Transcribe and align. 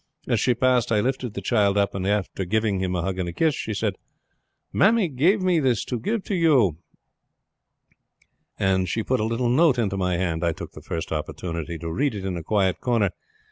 As 0.27 0.39
she 0.39 0.55
passed 0.55 0.91
I 0.91 0.99
lifted 0.99 1.35
the 1.35 1.43
child 1.43 1.77
up, 1.77 1.93
and 1.93 2.07
after 2.07 2.43
giving 2.43 2.79
me 2.79 2.85
a 2.85 3.01
hug 3.03 3.19
and 3.19 3.29
a 3.29 3.33
kiss 3.33 3.53
she 3.53 3.71
said: 3.75 3.97
'Mammy 4.73 5.07
gave 5.07 5.43
me 5.43 5.59
this 5.59 5.85
to 5.85 5.99
give 5.99 6.23
to 6.23 6.33
you;' 6.33 6.77
and 8.57 8.89
she 8.89 9.03
put 9.03 9.19
a 9.19 9.23
little 9.25 9.47
note 9.49 9.77
into 9.77 9.97
my 9.97 10.17
hand. 10.17 10.43
I 10.43 10.53
took 10.53 10.71
the 10.71 10.81
first 10.81 11.11
opportunity 11.11 11.77
to 11.77 11.91
read 11.93 12.15
it 12.15 12.25
in 12.25 12.35
a 12.35 12.41
quiet 12.41 12.79
corner. 12.81 13.11